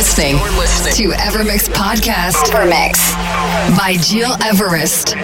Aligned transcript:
Listening, 0.00 0.36
to 0.38 1.10
Evermix 1.18 1.68
Podcast. 1.68 2.48
Evermix 2.48 3.12
by 3.76 3.96
Gil 4.08 4.32
Everest. 4.42 5.14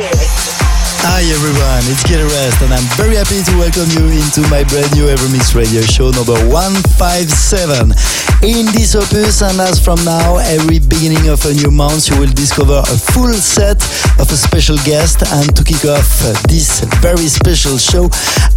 Hi 1.07 1.23
everyone, 1.23 1.87
it's 1.87 2.03
Gil 2.03 2.19
Everest 2.19 2.67
and 2.67 2.75
I'm 2.75 2.83
very 2.99 3.15
happy 3.15 3.39
to 3.39 3.55
welcome 3.63 3.87
you 3.95 4.11
into 4.11 4.43
my 4.51 4.67
brand 4.67 4.91
new 4.99 5.07
Evermix 5.07 5.55
radio 5.55 5.81
show 5.87 6.11
number 6.11 6.35
157. 6.51 7.95
In 8.43 8.67
this 8.75 8.99
opus 8.99 9.41
and 9.41 9.55
as 9.63 9.79
from 9.79 10.03
now, 10.03 10.43
every 10.43 10.83
beginning 10.83 11.31
of 11.31 11.47
a 11.47 11.55
new 11.55 11.71
month 11.71 12.11
you 12.11 12.19
will 12.19 12.35
discover 12.35 12.83
a 12.83 12.97
full 13.15 13.33
set 13.39 13.79
of 14.19 14.27
a 14.35 14.37
special 14.37 14.77
guest 14.83 15.23
and 15.23 15.55
to 15.55 15.63
kick 15.63 15.87
off 15.87 16.11
this 16.51 16.83
very 16.99 17.31
special 17.31 17.79
show, 17.79 18.11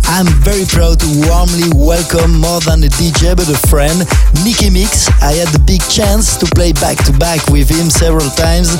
I'm 0.09 0.25
very 0.41 0.65
proud 0.65 0.99
to 1.05 1.09
warmly 1.29 1.69
welcome 1.77 2.41
more 2.41 2.65
than 2.65 2.81
a 2.81 2.89
DJ 2.97 3.37
but 3.37 3.45
a 3.45 3.59
friend, 3.69 4.01
Nicky 4.41 4.73
Mix. 4.73 5.05
I 5.21 5.37
had 5.37 5.53
the 5.53 5.61
big 5.61 5.85
chance 5.85 6.33
to 6.41 6.49
play 6.57 6.73
back 6.73 6.97
to 7.05 7.13
back 7.13 7.45
with 7.53 7.69
him 7.69 7.93
several 7.93 8.29
times 8.33 8.73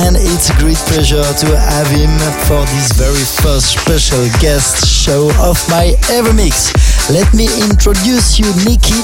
and 0.00 0.16
it's 0.16 0.48
a 0.48 0.56
great 0.56 0.80
pleasure 0.88 1.20
to 1.20 1.46
have 1.60 1.92
him 1.92 2.08
for 2.48 2.64
this 2.72 3.01
very 3.02 3.24
first 3.42 3.80
special 3.80 4.28
guest 4.38 4.86
show 4.86 5.28
of 5.40 5.58
my 5.68 5.92
Evermix. 6.06 6.91
Let 7.10 7.34
me 7.34 7.50
introduce 7.66 8.38
you 8.38 8.46
Nicky 8.64 8.94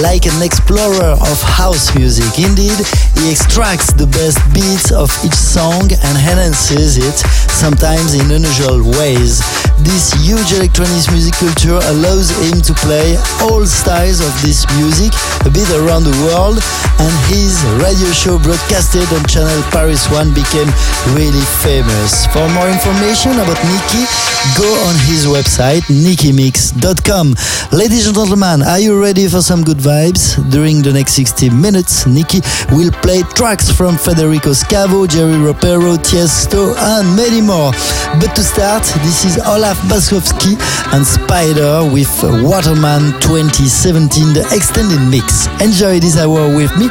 like 0.00 0.24
an 0.24 0.40
explorer 0.40 1.12
of 1.20 1.36
house 1.44 1.94
music. 1.94 2.40
Indeed, 2.40 2.80
he 3.20 3.30
extracts 3.30 3.92
the 3.92 4.08
best 4.08 4.40
beats 4.56 4.90
of 4.90 5.12
each 5.20 5.36
song 5.36 5.92
and 5.92 6.14
enhances 6.16 6.96
it, 6.96 7.16
sometimes 7.52 8.14
in 8.14 8.32
unusual 8.32 8.80
ways. 8.96 9.44
This 9.84 10.16
huge 10.24 10.56
electronic 10.56 11.04
music 11.12 11.36
culture 11.36 11.76
allows 11.92 12.32
him 12.48 12.64
to 12.64 12.72
play 12.80 13.20
all 13.44 13.66
styles 13.68 14.24
of 14.24 14.32
this 14.40 14.64
music 14.80 15.12
a 15.44 15.50
bit 15.52 15.68
around 15.76 16.08
the 16.08 16.16
world, 16.24 16.56
and 16.96 17.12
his 17.28 17.60
radio 17.76 18.08
show 18.16 18.40
broadcasted 18.40 19.04
on 19.12 19.20
channel 19.28 19.60
Paris 19.68 20.08
1 20.08 20.32
became 20.32 20.70
really 21.12 21.44
famous. 21.60 22.24
For 22.32 22.48
more 22.56 22.72
information 22.72 23.36
about 23.36 23.60
Nicky, 23.68 24.08
go 24.56 24.68
on 24.88 24.96
his 25.04 25.28
website 25.28 25.84
nickymix.com. 25.92 27.36
Ladies 27.72 28.06
and 28.06 28.14
gentlemen, 28.14 28.62
are 28.62 28.78
you 28.78 29.00
ready 29.00 29.26
for 29.26 29.42
some 29.42 29.62
good 29.64 29.78
vibes? 29.78 30.38
During 30.50 30.82
the 30.82 30.92
next 30.92 31.14
60 31.14 31.50
minutes, 31.50 32.06
Nicky 32.06 32.40
will 32.70 32.90
play 33.02 33.22
tracks 33.34 33.70
from 33.70 33.96
Federico 33.98 34.50
Scavo, 34.50 35.08
Jerry 35.08 35.34
Ropero, 35.34 35.96
Tiesto, 35.98 36.74
and 36.78 37.16
many 37.16 37.40
more. 37.40 37.72
But 38.20 38.34
to 38.36 38.42
start, 38.44 38.84
this 39.02 39.24
is 39.24 39.38
Olav 39.38 39.76
Basoski 39.90 40.54
and 40.94 41.02
Spyder 41.04 41.82
with 41.92 42.10
Waterman 42.46 43.18
2017, 43.20 44.34
the 44.34 44.46
extended 44.54 45.00
mix. 45.10 45.46
Enjoy 45.60 45.98
this 45.98 46.16
hour 46.16 46.46
with 46.54 46.70
me 46.78 46.86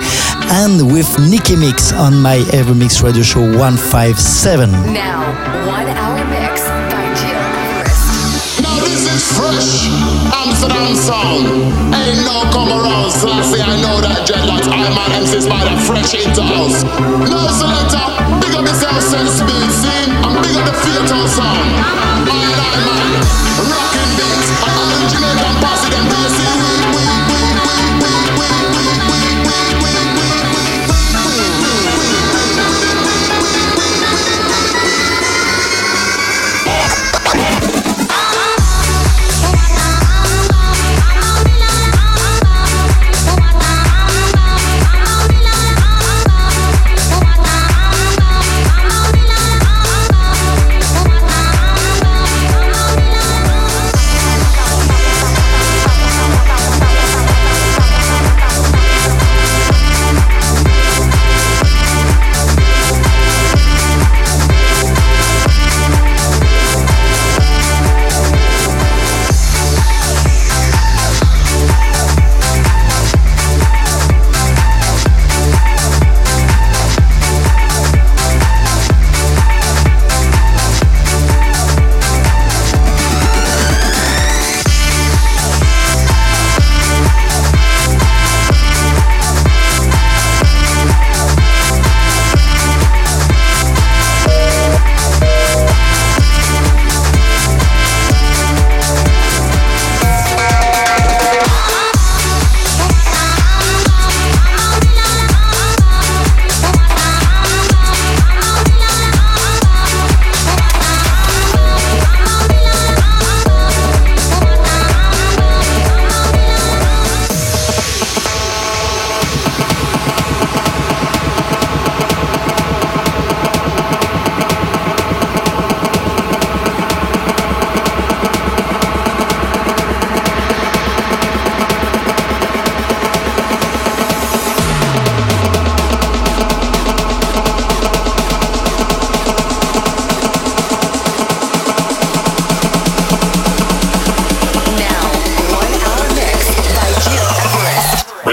and 0.60 0.92
with 0.92 1.08
Nicky 1.32 1.56
Mix 1.56 1.94
on 1.94 2.20
my 2.22 2.38
Evermix 2.52 3.02
Radio 3.02 3.24
Show 3.24 3.42
157. 3.42 4.70
Now, 4.92 5.32
one 5.66 5.88
hour 5.88 6.20
mix 6.28 6.68
by 6.92 7.08
Gil. 7.16 7.40
Everest. 7.72 8.62
Now 8.62 8.84
this 8.84 9.08
is 9.08 9.24
fresh 9.38 10.43
Amsterdam 10.64 10.96
sound. 10.96 11.46
Ain't 11.94 12.24
no 12.24 12.40
come 12.52 12.72
around. 12.72 13.12
So 13.12 13.28
I 13.28 13.76
know 13.84 14.00
that 14.00 14.24
dreadlocks. 14.24 14.68
I'm 14.72 14.96
an 14.96 15.12
MC 15.12 15.44
Spyder, 15.44 15.76
fresh 15.84 16.16
into 16.16 16.42
house. 16.42 16.84
No 17.28 17.44
selector, 17.52 18.08
big 18.40 18.56
up 18.56 18.64
yourself, 18.64 19.04
sense 19.04 19.44
speed, 19.44 19.68
see? 19.76 20.08
I'm 20.24 20.40
big 20.40 20.56
up 20.56 20.64
the 20.64 20.76
theater 20.88 21.28
sound. 21.28 21.68
I 22.24 22.48
and 22.48 22.62
I 22.64 22.80
man, 22.88 24.23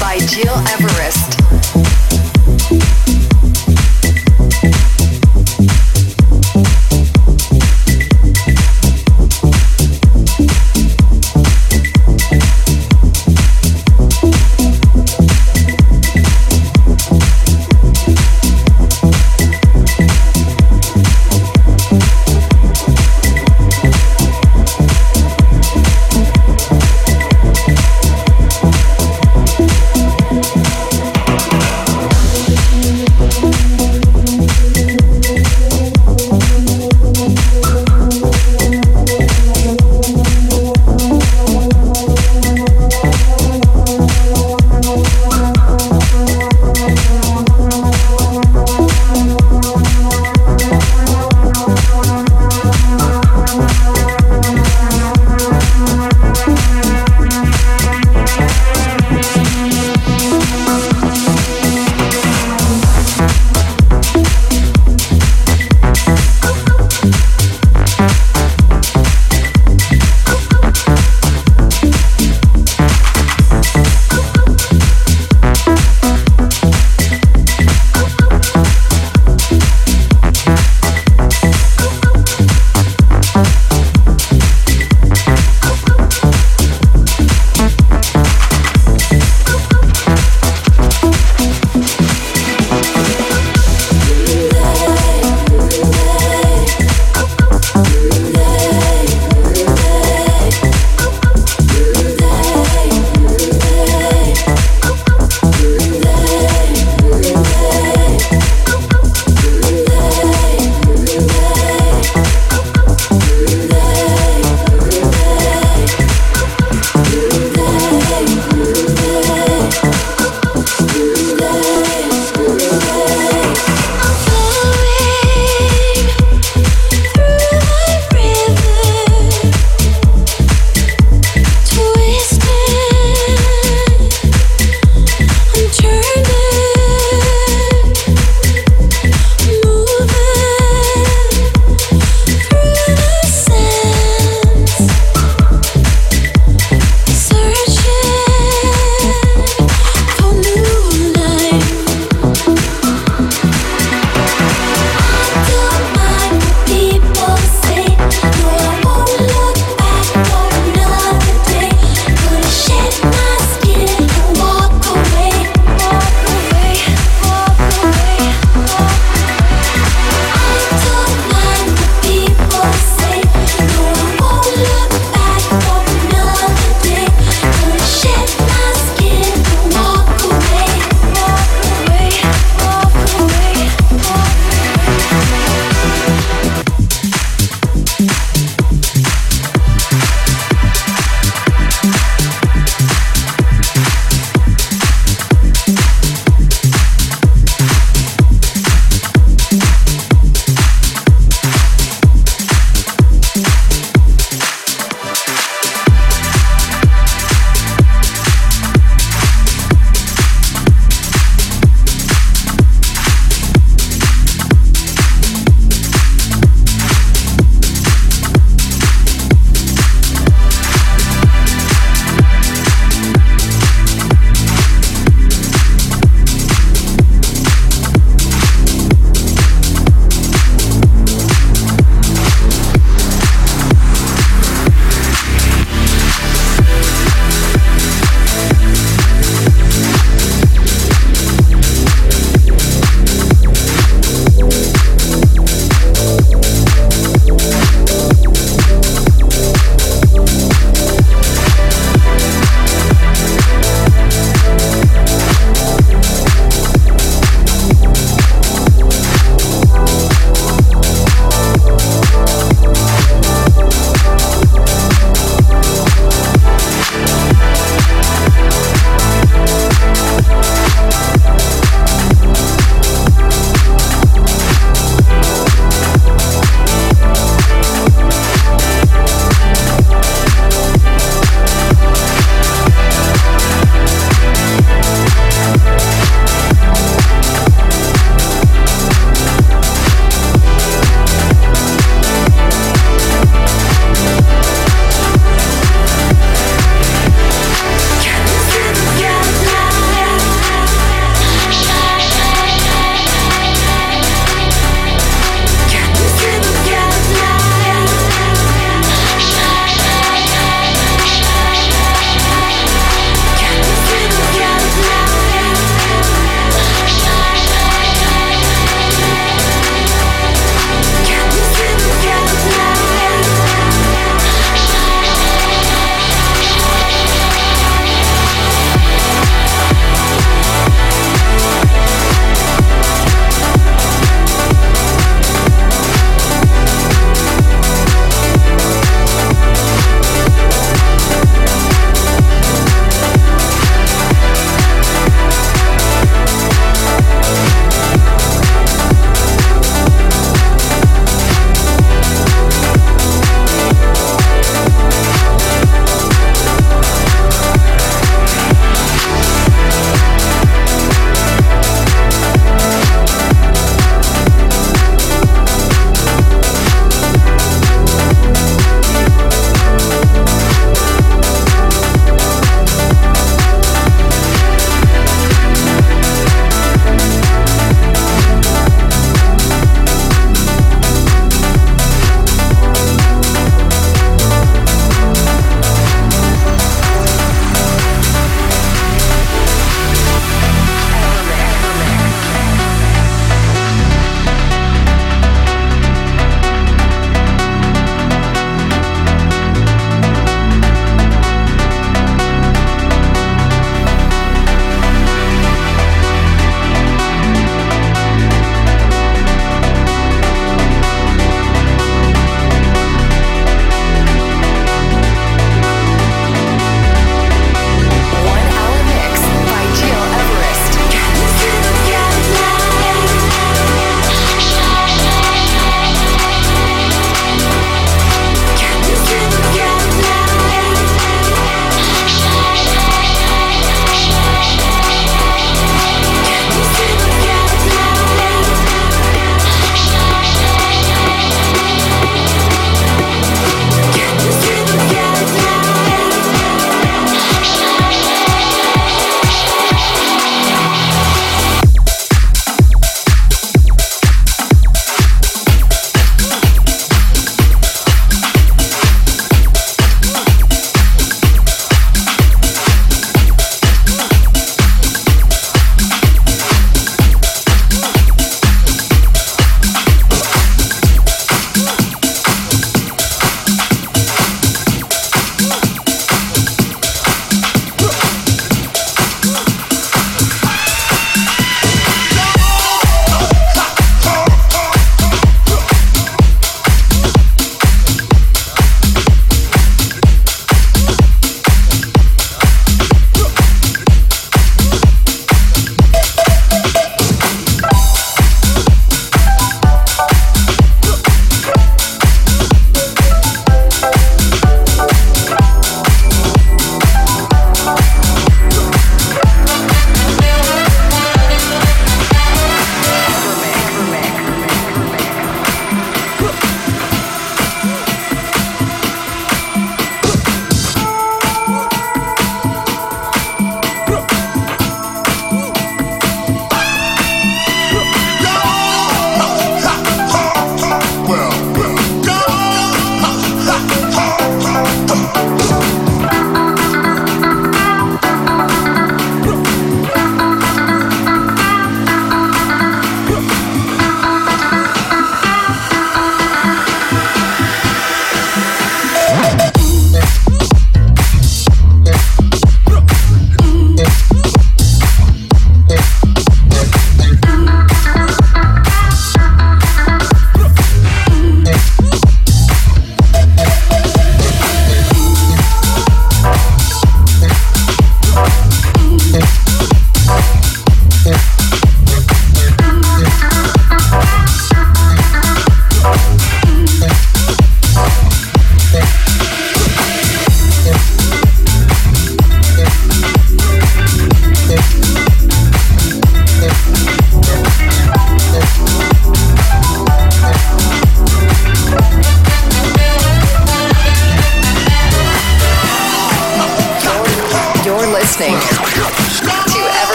By 0.00 0.16
Gil 0.18 0.54
Everest. 0.72 1.41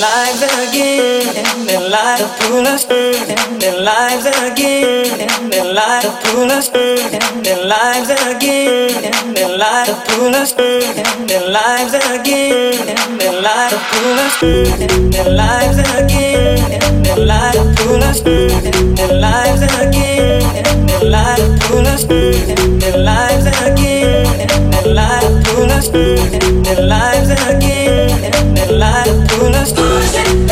lives 0.00 0.42
again, 0.42 1.26
and 1.36 1.68
their 1.68 1.88
lives 1.90 2.30
pull 2.38 2.66
us, 2.66 2.84
and 2.88 3.60
their 3.60 3.80
lives 3.82 4.26
again, 4.26 5.20
and 5.20 5.52
their 5.52 5.72
lives 5.74 6.06
pull 6.22 6.50
us, 6.52 6.70
and 6.72 7.44
their 7.44 7.66
lives 7.66 8.10
again, 8.10 9.04
and 9.04 9.36
their 9.36 9.56
lives 9.58 9.98
pull 10.06 10.34
us, 10.34 10.52
and 10.56 11.28
their 11.28 11.50
lives 11.50 11.94
again, 11.94 12.88
and 12.88 13.20
their 13.20 13.40
lives 13.42 13.78
pull 13.90 14.18
us, 14.24 14.42
and 14.42 15.12
their 15.12 15.30
lives 15.34 15.78
again, 15.78 16.72
and 16.78 17.04
their 17.04 17.18
lives 17.26 17.76
pull 17.76 18.02
us, 18.02 18.22
and 18.24 18.96
their 18.96 19.14
lives 19.20 19.62
again, 19.62 20.42
and 20.62 20.88
their 20.88 21.04
lives 21.10 21.66
pull 21.66 21.86
us, 21.86 22.04
and 22.04 22.80
their 22.80 22.98
lives 22.98 23.46
again, 23.66 24.40
and 24.46 24.72
their 24.72 24.94
lives 24.94 25.48
pull 25.48 25.70
us, 25.72 25.88
and 25.88 26.64
their 26.64 26.86
lives 26.86 27.30
again, 27.50 28.34
and 28.34 28.56
their 28.56 28.72
lives 28.72 29.27
Let's 29.58 29.72
do 29.72 29.82
this 29.82 30.14
again. 30.14 30.46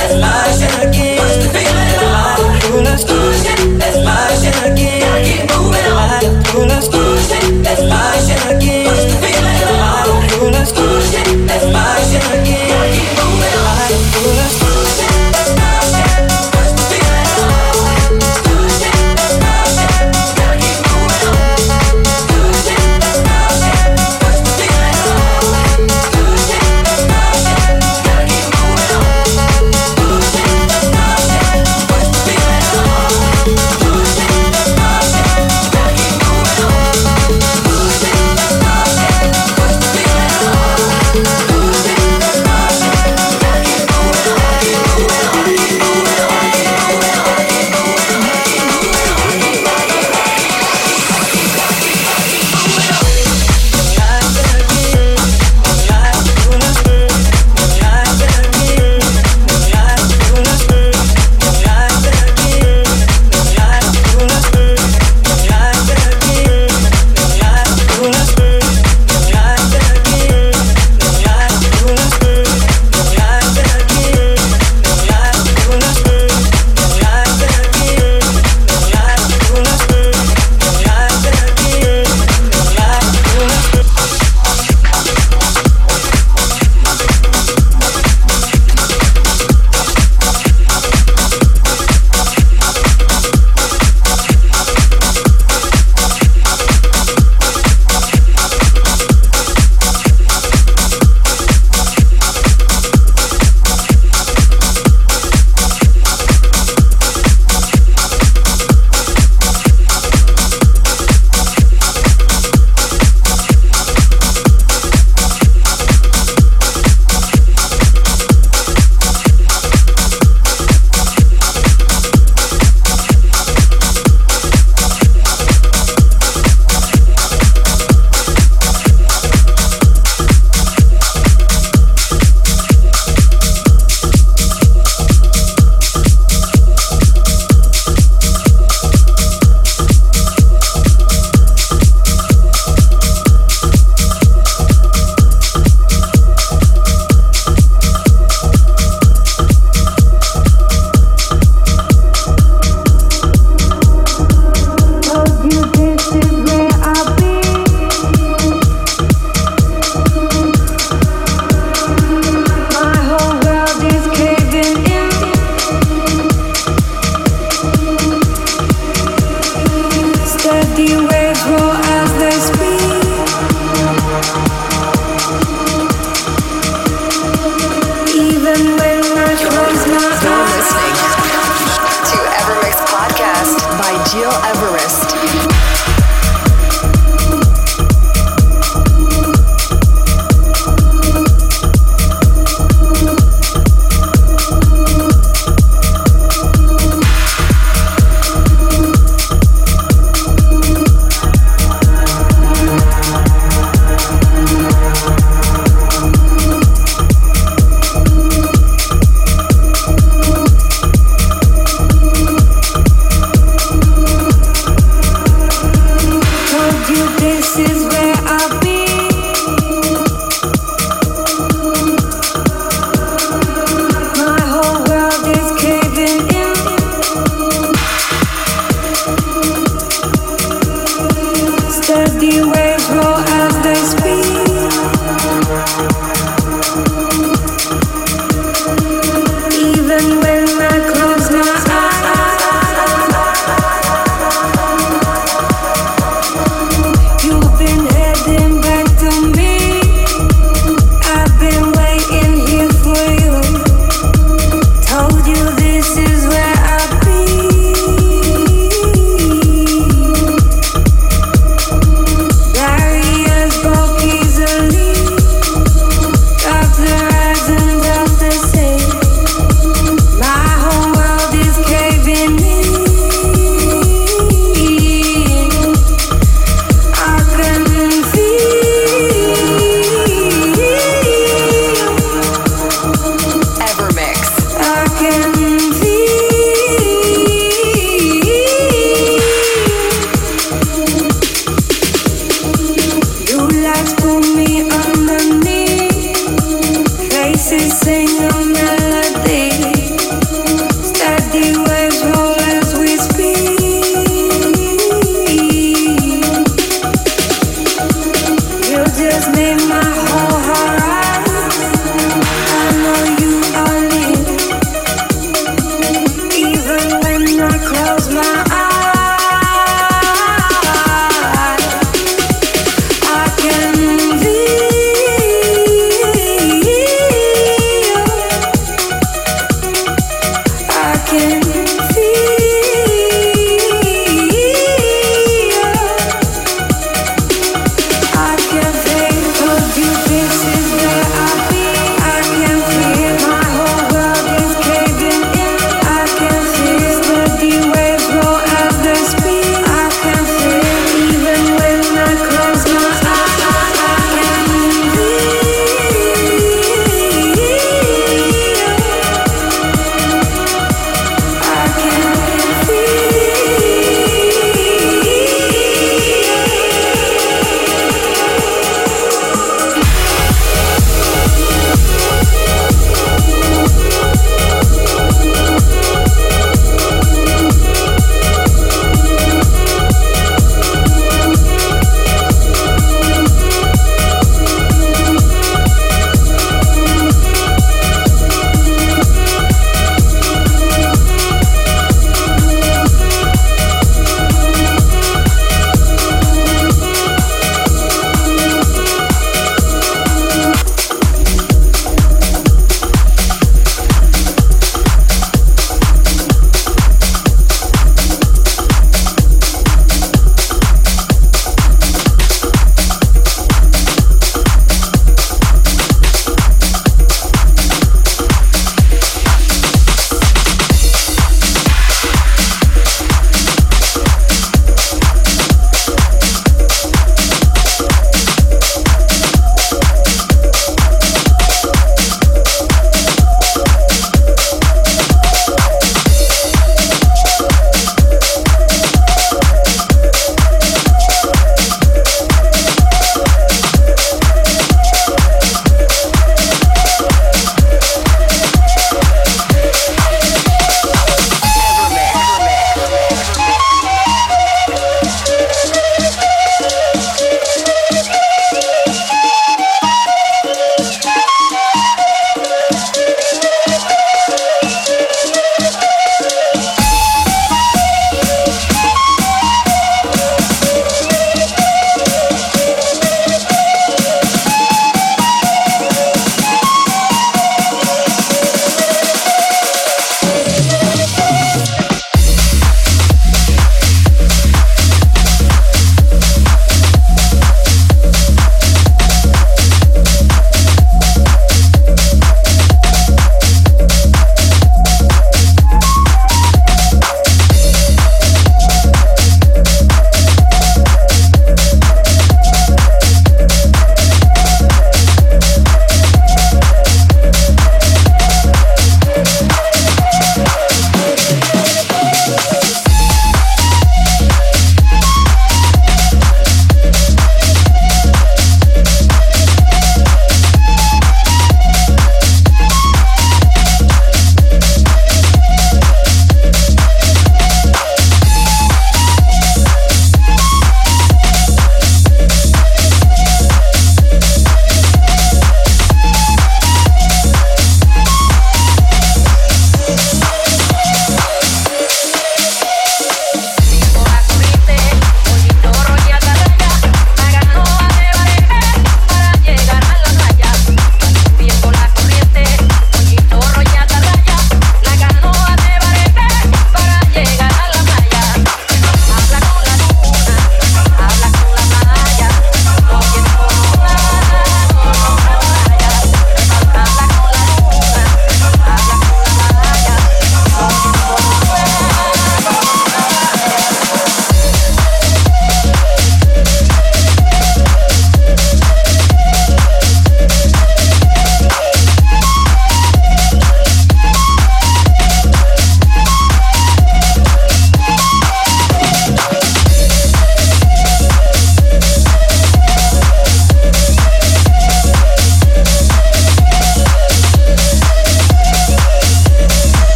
Let's 2.84 3.04
do 3.04 3.10
this. 3.10 3.15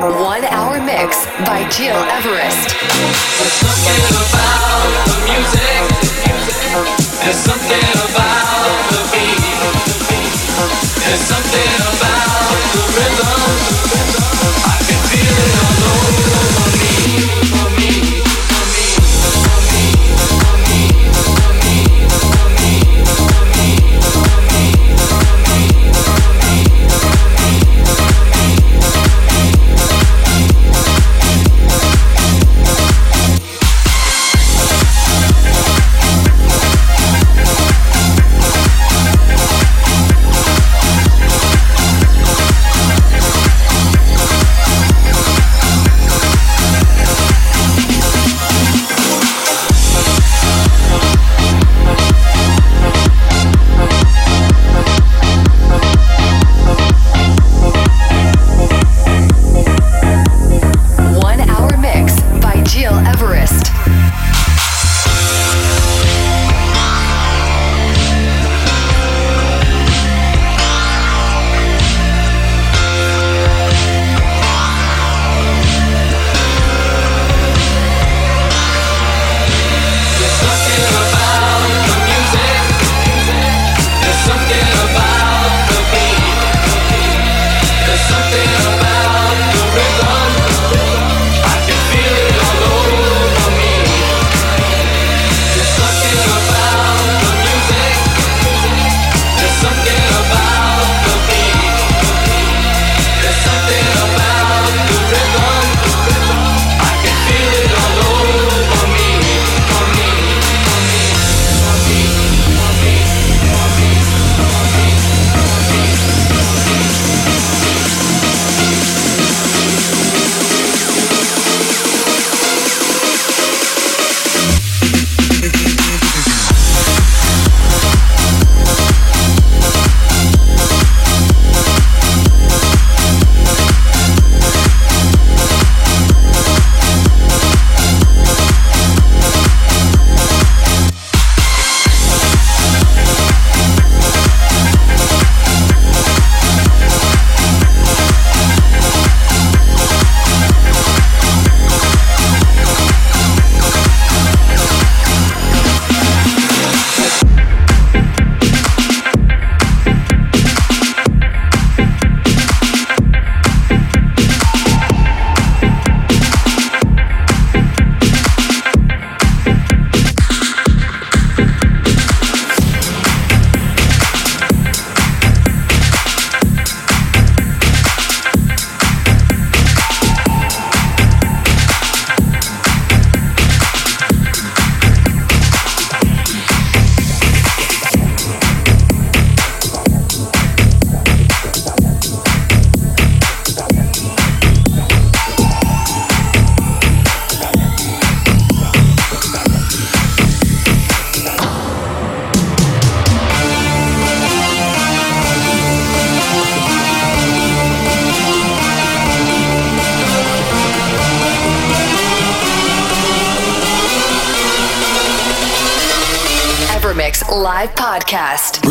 One 0.00 0.44
hour 0.46 0.82
mix 0.82 1.24
by 1.46 1.62
Gil 1.70 1.94
Everest. 1.94 2.74
There's 2.74 3.52
something 3.62 4.02
about 4.10 4.90
the 5.06 5.16
music. 5.22 5.82
There's 7.22 7.38
something 7.38 7.88
about 8.02 8.90
the 8.90 9.00
beat. 9.12 9.38
There's 10.98 11.20
something 11.20 11.70
about 11.94 12.13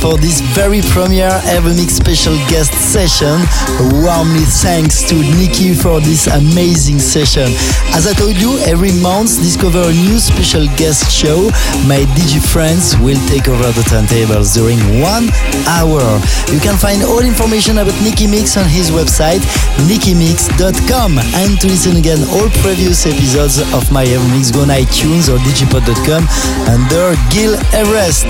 For 0.00 0.16
this 0.18 0.40
very 0.52 0.82
premiere 0.92 1.32
Evermix 1.48 1.96
special 1.96 2.36
guest 2.52 2.74
session. 2.74 3.40
Warmly 4.04 4.44
thanks 4.60 5.02
to 5.08 5.14
Nicky 5.14 5.74
for 5.74 6.00
this 6.00 6.26
amazing 6.26 6.98
session. 6.98 7.48
As 7.96 8.06
I 8.06 8.12
told 8.12 8.36
you, 8.36 8.58
every 8.68 8.92
month 9.00 9.40
discover 9.40 9.80
a 9.88 9.92
new 9.92 10.18
special 10.18 10.66
guest 10.76 11.10
show. 11.10 11.48
My 11.88 12.04
DJ 12.12 12.36
friends 12.44 12.96
will 13.00 13.18
take 13.32 13.48
over 13.48 13.72
the 13.72 13.80
turntables 13.88 14.52
during 14.54 14.78
one 15.00 15.32
hour. 15.66 16.04
You 16.52 16.60
can 16.60 16.76
find 16.76 17.02
all 17.02 17.24
information 17.24 17.78
about 17.78 17.96
Nicky 18.04 18.26
Mix 18.26 18.56
on 18.56 18.68
his 18.68 18.90
website, 18.90 19.40
nickymix.com. 19.88 21.18
And 21.40 21.60
to 21.60 21.66
listen 21.66 21.96
again 21.96 22.20
all 22.36 22.48
previous 22.60 23.06
episodes 23.06 23.58
of 23.72 23.90
my 23.90 24.04
Evermix, 24.04 24.52
go 24.52 24.62
on 24.62 24.68
iTunes 24.68 25.32
or 25.32 25.38
digipod.com 25.40 26.28
under 26.68 27.16
Gil 27.32 27.56
Everest. 27.72 28.26